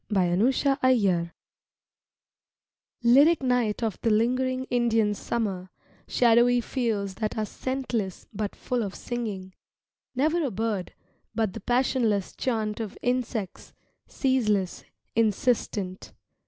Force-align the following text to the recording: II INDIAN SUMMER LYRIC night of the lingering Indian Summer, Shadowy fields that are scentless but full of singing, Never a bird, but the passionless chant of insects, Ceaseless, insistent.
II 0.09 0.17
INDIAN 0.33 0.51
SUMMER 0.79 1.29
LYRIC 3.03 3.43
night 3.43 3.83
of 3.83 3.99
the 4.01 4.09
lingering 4.09 4.63
Indian 4.71 5.13
Summer, 5.13 5.69
Shadowy 6.07 6.59
fields 6.59 7.13
that 7.21 7.37
are 7.37 7.45
scentless 7.45 8.25
but 8.33 8.55
full 8.55 8.81
of 8.81 8.95
singing, 8.95 9.53
Never 10.15 10.43
a 10.43 10.49
bird, 10.49 10.95
but 11.35 11.53
the 11.53 11.61
passionless 11.61 12.35
chant 12.35 12.79
of 12.79 12.97
insects, 13.03 13.75
Ceaseless, 14.07 14.85
insistent. 15.15 16.13